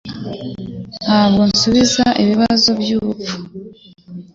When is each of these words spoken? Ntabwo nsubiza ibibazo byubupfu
Ntabwo 1.03 1.41
nsubiza 1.49 2.05
ibibazo 2.23 2.69
byubupfu 2.81 3.35